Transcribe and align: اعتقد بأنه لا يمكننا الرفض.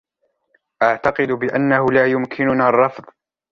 اعتقد 0.83 1.27
بأنه 1.31 1.91
لا 1.91 2.05
يمكننا 2.11 2.69
الرفض. 2.69 3.03